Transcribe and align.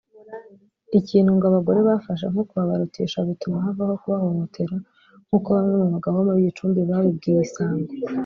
ibintu 0.97 1.31
ngo 1.35 1.45
abagore 1.51 1.79
bafashe 1.89 2.25
nko 2.31 2.41
kubabarutisha 2.49 3.17
bituma 3.29 3.57
havaho 3.65 3.93
kubahohotera 4.01 4.75
nkuko 5.27 5.47
bamwe 5.55 5.75
mu 5.81 5.87
bagabo 5.93 6.15
bo 6.17 6.23
muri 6.27 6.45
Gicumbi 6.47 6.79
babibwiye 6.89 7.39
isango 7.47 7.91